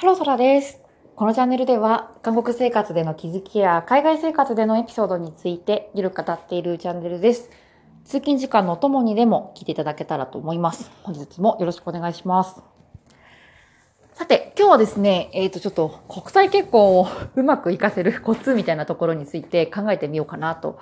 [0.00, 0.80] ハローソラです。
[1.14, 7.50] このチャンネルでは、韓国生活での気づきや海外生活でのエピソードについてゆるく語っているチャンネルです。
[8.06, 10.90] 通勤時間のお供にでも聞いていただけたらと思います。
[11.02, 12.62] 本日もよろしくお願いします。
[14.14, 17.06] さて、今日はですね、えっ、と、ちょっと国際結婚を
[17.36, 20.78] うまく活かせる コツみたいなところについて考えてみようかなと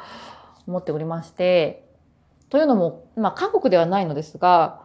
[0.68, 1.88] 思っておりまして、
[2.50, 4.82] というのも、まあ、韓国ではないのですが、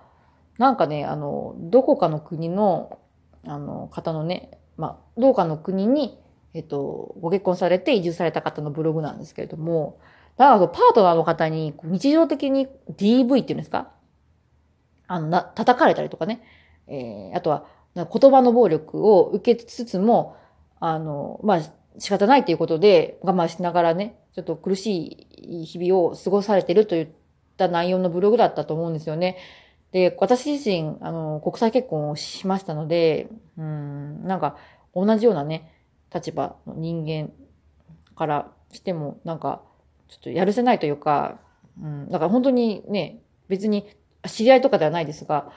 [0.58, 2.98] なんかね、あの、どこかの国の、
[3.46, 6.20] あの、方のね、まあ、どこかの国に、
[6.54, 10.00] えっと、ご結婚されて移住された方のブログなんですけれども、
[10.38, 12.68] だからパートナーの方に日常的に
[12.98, 13.92] DV っていうんですか？
[15.08, 16.42] あの、な、叩かれたりとかね、
[16.88, 20.36] えー、あとは、言葉の暴力を受けつつも、
[20.80, 21.62] あの、まあ、
[22.00, 27.08] 仕方ないということで我慢しながらね、ちょっと苦しい日々を過ごされてるといっ
[27.56, 29.38] た内容のブログだったと思うんですよね。
[29.94, 34.58] で、私自身、あの、国際結婚をしましたので、うん、なんか、
[34.96, 35.72] 同じようなね、
[36.14, 37.32] 立場の人間
[38.16, 39.62] からしても、なんか、
[40.10, 41.40] ちょっとやるせないというか、
[41.80, 43.88] うん、だから本当にね、別に
[44.28, 45.52] 知り合いとかではないですが、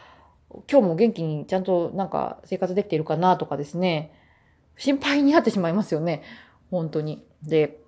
[0.70, 4.12] 今日も元気にちゃんとなんか生活できているかなとかですね、
[4.76, 6.22] 心配になってしまいますよね。
[6.70, 7.26] 本当に。
[7.42, 7.80] で、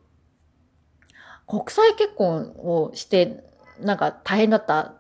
[1.47, 3.45] 国際結婚をして、
[3.81, 4.95] なんか大変だった。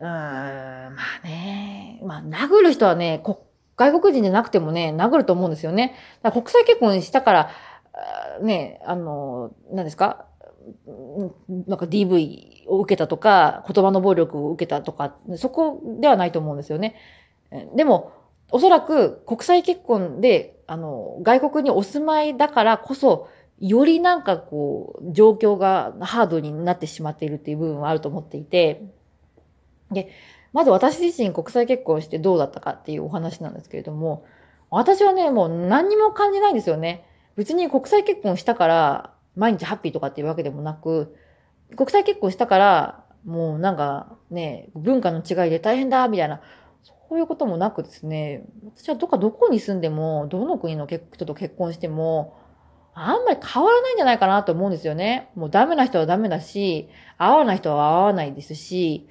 [0.00, 2.00] うん、まあね。
[2.04, 3.22] まあ、殴る人はね、
[3.76, 5.94] 外国人じゃなくてもね、殴ると思うんですよね。
[6.22, 7.50] だから国際結婚したから、
[8.42, 10.26] ね、あの、何ですか？
[11.48, 16.94] なんか DV を受けたとか、言葉の暴力を受けたとか、そこではないと思うんですよね。
[17.74, 18.12] でも、
[18.50, 28.82] おそらく国際結婚で、あの、外国にお住まいだからこそ、よりなんかこう、状況がハードになってしまっているっていう部分はあると思っていて、
[29.90, 30.10] で、
[30.52, 34.24] まず私自身国際結婚してどうだったかっていうお話なんですけれども、
[34.70, 37.04] 私はね、もう何にも感じないんですよね。
[37.36, 41.16] 別に国際結婚したから毎日ハッピーとかっていうわけでもなく、
[41.76, 46.40] 国際結婚したからもうなんかね、文化の違いで大変だみたいな、
[46.82, 48.44] そういうこともなくですね、
[48.76, 52.36] 私はどっかどこに住んでも、どの国の人と結婚しても、
[52.94, 55.30] あんまり変わらないんじゃないかなと思うんですよね。
[55.36, 59.08] もうダメな人はダメだし、合わない人は合わないですし、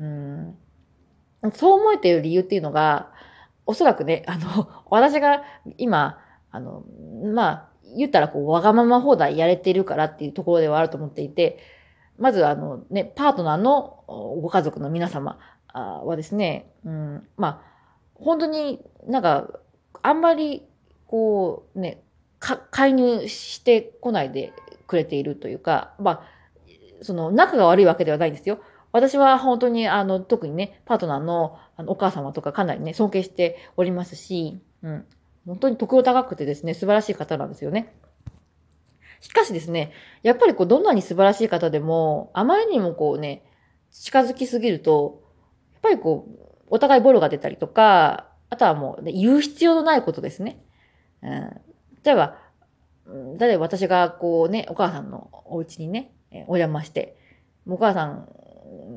[0.00, 0.56] うん、
[1.52, 3.10] そう思えている理由っていうのが、
[3.66, 5.42] おそらくね、あの、 私が
[5.76, 6.18] 今、
[6.50, 6.82] あの、
[7.32, 11.58] まあ、言ったらこう、わがまま放題やれてるからっていうところではあると思っていて、
[12.18, 15.38] まずあのね、パートナーのご家族の皆様
[15.72, 17.70] はですね、うん、まあ、
[18.14, 19.48] 本当になんか、
[20.02, 20.66] あんまり、
[21.06, 22.02] こうね、
[22.38, 24.52] 介入してこないで
[24.86, 26.22] くれているというか、まあ、
[27.02, 28.60] その仲が悪いわけではないんですよ。
[28.92, 35.04] 私は本当にあの、特にね、パートナーのあのお母様とかかなりね、尊敬しておりますし、うん。
[35.46, 37.94] 本当に得を高くてですね、素晴らしい方なんですよね。
[39.20, 39.92] しかしですね、
[40.22, 43.44] やっぱりこう、どんなに素晴らしい方でも、あまりにもこうね、
[43.90, 45.22] 近づきすぎると、
[45.74, 50.62] やっぱりこう、お互いボロが出たりとか、あとはもう、ね、言う必要のないことですね。
[51.22, 51.60] うん。
[52.02, 52.38] 例えば、
[53.38, 56.12] 例えば私がこうね、お母さんのお家にね、
[56.46, 57.16] お邪魔して、
[57.66, 58.28] お母さん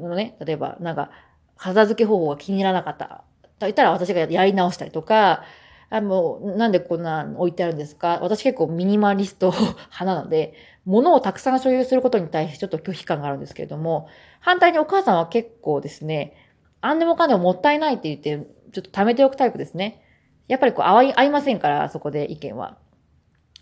[0.02, 1.10] のね、例えばなんか、
[1.58, 3.24] 片付け方法が気に入らなかった。
[3.60, 5.44] と言ったら私がやり直したりとか、
[5.90, 8.20] あもう、なんでこんな置いてあるんですか？
[8.22, 10.54] 私結構ミニマリスト 派なので、
[10.86, 14.08] 物をたくさん所有することに対してちょっと拒否感があるんですけれども、
[14.40, 16.34] 反対にお母さんは結構ですね、
[16.82, 20.02] あんでもかんでももったいないって言って、ちょっと貯めておくタイプですね。
[20.48, 22.78] やっぱりこう合い、合いませんから、そこで意見は。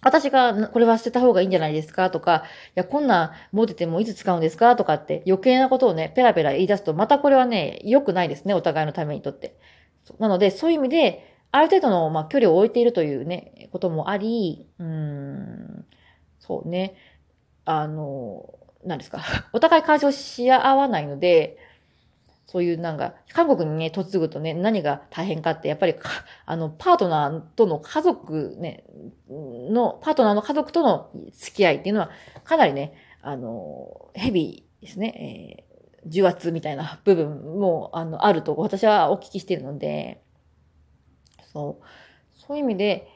[0.02, 2.10] 私がこれは捨てた方がいいんじゃないですか？
[2.10, 4.76] とか、いや、こんな持っててもいつ使うんですか？
[4.76, 9.56] とかって余計なことをね、ペラペラ言い出すと、またこれはね、良くないですね、お互いのためにとって。
[10.20, 15.86] なので、そういう意味で、ある程度の、まあ、距離を置いているというね、こともあり、うん、
[16.40, 16.96] そうね、
[17.66, 18.54] あの、
[18.86, 19.20] 何ですか、
[19.54, 21.58] お互い干渉し合わないので、
[22.52, 25.96] そういうなんか、韓国にね、嫁ぐとね、何が大変かって、やっぱり
[26.46, 28.84] あの、パートナーとの家族ね、
[29.30, 32.10] の、パートナーの家族との付き合いっていうのは、
[32.44, 35.64] かなりね、あの、ヘビーですね、
[36.04, 40.22] えー、重圧みたいな部分も、あの、あると私はお聞きしているので、
[41.54, 41.86] そう、
[42.38, 43.08] そういう意味で、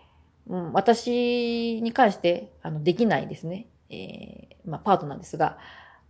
[0.48, 5.58] うん、私に関して、あの、できないですね、えー、まあ、パートナーですが、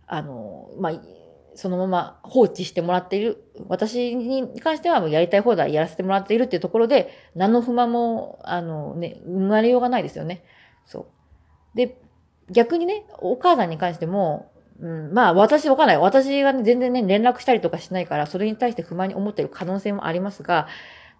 [0.06, 0.92] あの、まあ、
[1.56, 3.42] そのまま放置してもらっている。
[3.68, 10.44] 私に関してはもうやりたい放題やらせてもらっているっていうところで、何の不満も、あのね、生まれようがないですよね。
[10.84, 11.08] そ
[11.74, 11.76] う。
[11.76, 11.98] で、
[12.50, 15.98] 逆にね、お母さんに関しても、うん、まあ私わかんない。
[15.98, 20.68] 私がね、全然ね、連絡したりとかしないから、それに対して不満に思っている可能性もありますが、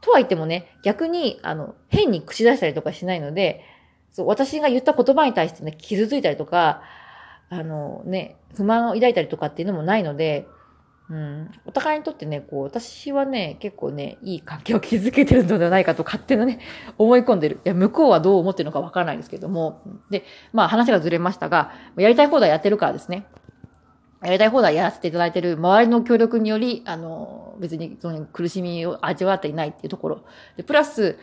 [0.02, 3.62] とは言ってもね、逆に、あの、変に口出したりとかしないので、
[4.12, 6.82] そう私が言った言葉に対してね、傷ついたりとか、
[7.48, 10.46] あのね、不満を抱いたりとかっていうのもないので、
[11.08, 16.58] うん、お互いにとってね、こう、私はね、結構ね、いい関係を築けてるのではないかと勝手なね、
[16.98, 17.60] 思い込んでる。
[17.64, 19.82] いや、向こうはどう思ってるのかわからないですけども。
[20.10, 23.26] で、まあ話がずれましたが、やりたい放題やってるからですね。
[24.22, 30.24] やりたい放題やらせていただいてる周りの協力により、あの、別にその苦しみを味わっていないっていうところ。
[30.56, 31.18] で、プラス、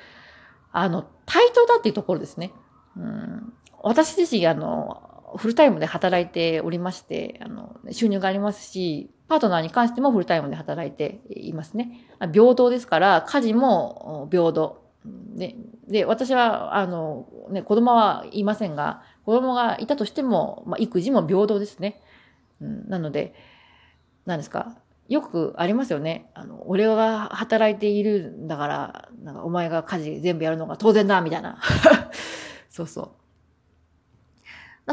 [0.71, 2.53] あの、対等だっていうところですね。
[2.95, 12.05] うん、私自身、あの、フルタイムで働いておりまして、あの、収入がありますし、パートナーに関してもフルタイムで働いていますね。
[12.33, 14.83] 平等ですから、家事も平等。
[15.35, 15.55] で、
[15.87, 22.01] で、私は、あの、ね、子供はいませんが、子供がいたとしても、まあ、育児も平等ですね。
[22.61, 23.33] うん、なので、
[24.25, 24.77] 何ですか。
[25.09, 26.29] よくありますよね。
[26.33, 31.59] あの、俺が働いているんだから、なんかお前が家事全部やるのが当然だ、みたいな。
[32.69, 33.22] そうそう。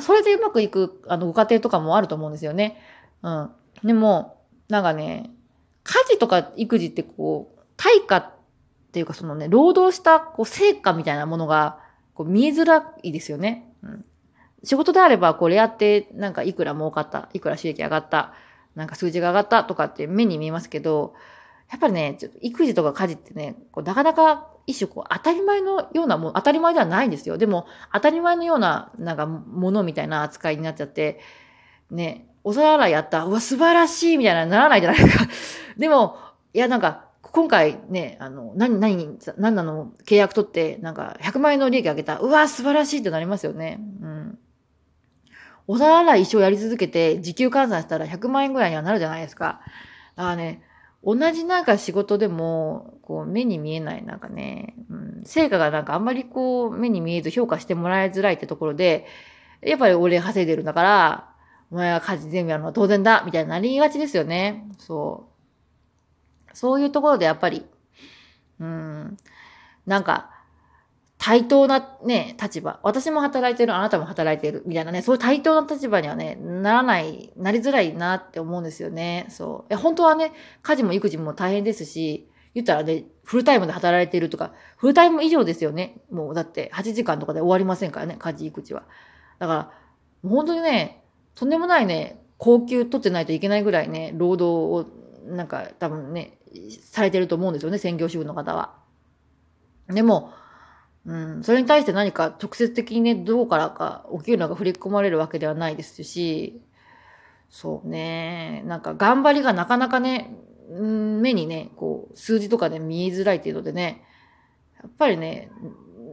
[0.01, 2.81] それでうまくいく、あの、ご家庭とかもあると思うんですよね。
[3.23, 3.51] うん。
[3.83, 5.31] でも、なんかね、
[5.83, 8.33] 家事とか育児ってこう、対価っ
[8.93, 11.79] ていうかそのね、労働したこう成果みたいなものが
[12.15, 13.73] こう見えづらいですよね。
[13.83, 14.05] うん、
[14.63, 18.35] 仕事であれば、これやって、なんかいくら儲かった、いくら収益上がった、
[18.75, 21.15] なんか数字が上がったとかって目に見えますけど、
[21.71, 27.39] やっぱりね、ちょっと育児とか家事ってね、こうなかなか一種こう当たり前のようなも当たり前ではないんですよ。
[27.39, 31.21] でも、当たり前のような、なんかものみたいな扱いになっちゃって、
[31.91, 35.29] ね、お皿洗いやった、うわ、素晴らしいみたいなならないじゃないですか。
[35.79, 36.17] でも、
[36.53, 42.19] いや、なんか、今回ね、あの、何、何、何なの契約取って、なんか、100万円の利益上げた。
[42.19, 43.79] うわ、素晴らしいってなりますよね。
[44.03, 44.39] うん。
[45.69, 49.61] お皿洗い一生やり続けて、時給換算したら100万円ぐらいにはなるじゃないですか。
[50.17, 50.63] だからね、
[51.03, 59.07] 同じなんか仕事でも、こう、目に見えない、なんかね、うん、成果がなんかあんまりこう、目に見えず評価してもらいづらいってところで、
[59.63, 61.31] やっぱり俺稼いでるんだから、
[61.71, 64.69] お前は家事全部やるのは当然だみたいになりがちですよね。
[64.79, 65.29] そ
[66.53, 66.57] う。
[66.57, 67.65] そういうところでやっぱり、
[68.59, 69.17] うん、
[69.87, 70.31] なんか、
[71.23, 72.81] 対等なね、立場。
[72.83, 79.27] 私も働いてる、あなたも働いてる、みたいなね、そういう対等な立場にはね、ならない、なりづらいなって思うんですよね。
[79.29, 79.73] そう。
[79.73, 80.33] え本当はね、
[80.63, 86.01] 家事も育児も大変ですし、言ったらね、フルタイムで働いてるとか、フルタイム以上ですよね。
[86.11, 88.85] もうだって8時間とかで終わりませんからね、家事育児は。
[89.39, 89.73] だから、
[90.27, 96.39] 本当にね、とんでもないね、高級取ってないといけないぐらいね、労働を、なんか多分ね、
[96.81, 98.73] されてると思うんですよね、専業主婦の方は。
[99.87, 100.33] でも、
[101.07, 106.61] うん、それに対して何か直接的にね、どうからかお給料が振り込まれるわけではないですし、
[107.49, 110.37] そうね、なんか頑張りがなかなかね、
[110.69, 114.05] 目にね、こう、数字とかで見えづらいっていうのでね、
[114.83, 115.51] やっぱりね、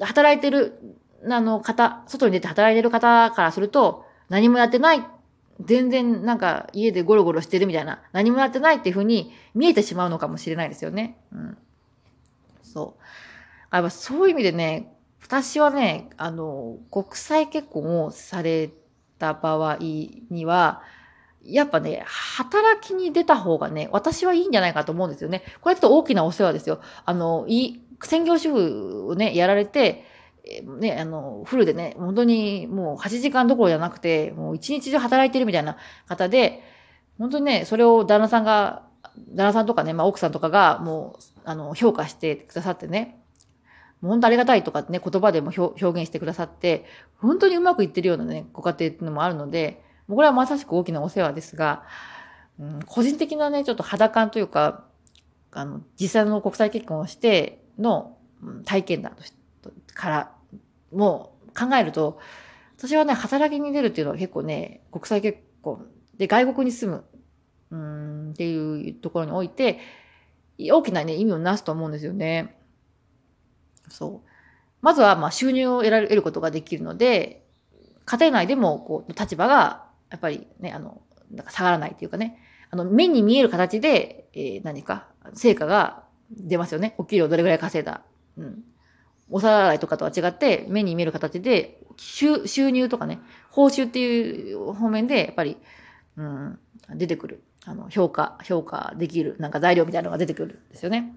[0.01, 0.79] 働いてる、
[1.29, 5.05] あの方、外に出て働いてる方からすると、何もやってない
[5.61, 11.17] 全然なんか家でゴロゴロしてるみたいな、何もやってないっていうふうに見えてしまうのかもしれないですよね。
[11.31, 11.57] うん。
[12.61, 13.01] そう。
[13.71, 18.69] やっぱそういう意味でね、私はね、あの、国際結婚をされ
[19.19, 20.81] た場合には、
[21.43, 25.43] やっぱね、働きに出た方がね、私はいいんじゃないかと思うんですよね。
[25.61, 26.81] これちょっと大きなお世話ですよ。
[27.05, 30.05] あの、い、専業主婦をね、やられて、
[30.79, 36.63] ね、あの、フルでね、本当にもう8時間どころじゃなくて、もう一日中働いてるみたいな方で、
[37.17, 38.83] 本当にね、それを旦那さんが、
[39.29, 43.19] 旦那さんとかね、まあ奥さんとかがもう、あの、評価してくださってね、
[44.01, 46.85] 本当ありがたいとかね、言葉でも表現してくださって、
[47.17, 51.83] 本当にうまくいってるようなね、ご家庭っていうのもあるので、もうこれはまさしく大きなお世話ですが、
[52.59, 54.85] うん、個人的なね、ちょっと肌感というか、
[55.51, 58.17] あの、実際の国際結婚をしての
[58.65, 59.15] 体験談、
[59.93, 60.31] から
[60.91, 62.19] もう考えると、
[62.77, 65.87] 私はね、働きに出るっていうのは結構ね、国際結婚
[66.17, 67.03] で外国に住む、
[67.71, 69.79] うん、っていうところにおいて、
[70.59, 72.56] 大きなね、意味をなすと思うんですよね。
[73.89, 74.29] そう。
[74.81, 77.45] まずは、まあ、収入を得られることができるので、
[78.05, 81.01] 家庭内でも、こう、立場が、やっぱりね、あの、
[81.31, 82.39] なんか下がらないっていうかね、
[82.69, 86.95] あの、目に見える形で、えー、何か、成果が出ますよね。
[86.97, 88.03] お給料どれぐらい稼いだ。
[88.37, 88.63] うん。
[89.29, 95.57] お皿洗いとかとは違って、目に見える形で、収入とかね、報酬っていう方面で、やっぱり、
[96.15, 96.59] うん、
[96.95, 97.43] 出てくる。
[97.65, 101.13] あの、評価、評価できる、なんか材料みたいなのが出てくるんですよね。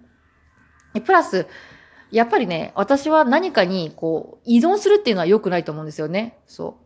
[1.05, 1.47] プラス、
[2.11, 6.39] やっぱりね、私は何かに、こう、依存するっていうのは良くないと思うんですよね。
[6.47, 6.79] そ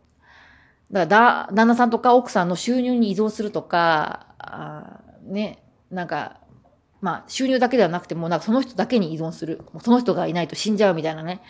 [0.91, 0.93] う。
[0.93, 6.37] だから、旦那さんとか奥さんの収入に依存するとか、あね、なんか、
[7.01, 9.61] まあ、収入だけではなくても、なんかその人だけに依存する。
[9.73, 11.41] もうその人がいないと死んじゃうみたいなね。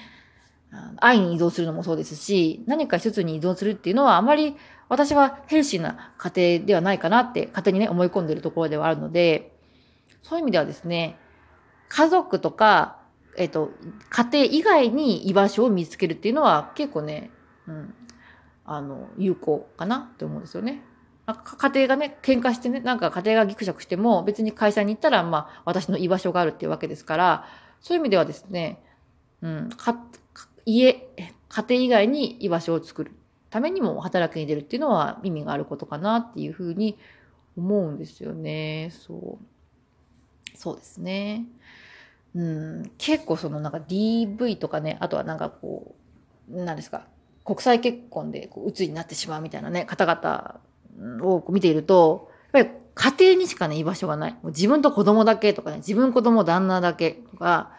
[0.98, 4.56] 愛に依存するのもそうですし、何か一つに依存するっていうのはあまり
[4.90, 9.54] 私はヘルシーな家庭ではないかなって勝手にね思い込んでるところではあるので、
[10.22, 11.18] そういう意味ではですね、
[11.88, 12.98] 家族とか、
[13.38, 13.72] えっ、と、
[14.10, 17.32] 家庭以外に居場所を見つけるっていうのは結構ね、
[17.68, 17.94] うん、
[18.66, 20.84] あの、有効かなって思うんですよね。
[21.28, 27.46] 家庭がね、喧嘩してね、なんか家庭がギクシャクしても、別に会社に行ったら、まあ、私の居場所があるっていうわけですから、
[27.82, 28.84] そういう意味ではですね、
[29.42, 29.70] うん、
[30.66, 30.94] 家、
[31.50, 33.12] 家庭以外に居場所を作る
[33.50, 36.98] ためにも働きに出るっていうのは意味があることかなっていうふうに
[37.58, 38.92] 思うんですよね。
[38.92, 40.58] そう。
[40.58, 41.46] そうですね。
[42.36, 45.96] うん、結構そのなんか DV とかね、あとはなんかこ
[46.52, 47.08] う、何ですか、
[47.46, 50.60] 国際結婚でこう鬱になってしまうみたいなね、方々
[51.24, 54.34] を見ていると、やっぱり家庭にしかね、居場所がない。
[54.34, 57.72] もう自分と子供だけとかね、自分子供旦那だけとか、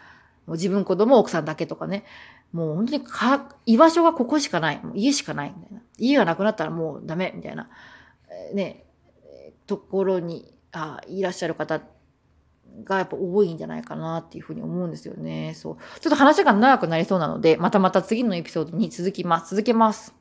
[0.47, 2.05] もう自分子供奥さんだけとかね、
[2.51, 4.79] もう本当にか、居場所がここしかない。
[4.83, 5.81] もう家しかないみたいな。
[5.99, 7.69] 家がなくなったらもうダメみたいな、
[8.29, 8.85] えー、ね、
[9.67, 11.81] ところに、あいらっしゃる方
[12.83, 15.53] がやっぱ多いんじゃないかなっていうふうに思うんですよね。
[15.55, 15.77] そう。
[15.99, 19.51] ちょっと話が長くなりそうなので、またまた次のエピソードに続きます。
[19.55, 20.17] 続けます。